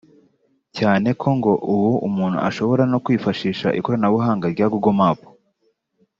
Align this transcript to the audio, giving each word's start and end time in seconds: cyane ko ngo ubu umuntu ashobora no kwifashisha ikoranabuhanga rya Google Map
cyane 0.77 1.09
ko 1.21 1.27
ngo 1.37 1.53
ubu 1.73 1.91
umuntu 2.07 2.37
ashobora 2.49 2.83
no 2.91 2.97
kwifashisha 3.05 3.67
ikoranabuhanga 3.79 4.45
rya 4.53 4.65
Google 4.71 4.95
Map 4.99 5.19